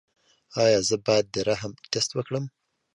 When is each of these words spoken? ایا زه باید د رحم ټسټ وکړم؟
ایا 0.63 0.79
زه 0.87 0.95
باید 1.05 1.25
د 1.31 1.35
رحم 1.49 1.71
ټسټ 1.91 2.09
وکړم؟ 2.15 2.45